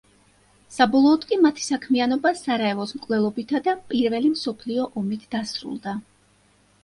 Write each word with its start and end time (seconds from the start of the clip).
საბოლოოდ 0.77 1.25
კი 1.31 1.35
მათი 1.41 1.65
საქმიანობა 1.65 2.31
სარაევოს 2.39 2.93
მკვლელობითა 2.99 3.61
და 3.67 3.75
პირველი 3.91 4.31
მსოფლიო 4.37 4.87
ომით 5.03 5.29
დასრულდა. 5.35 5.95